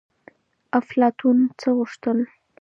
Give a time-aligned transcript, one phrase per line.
[0.79, 2.17] افلاطون څه غوښتل؟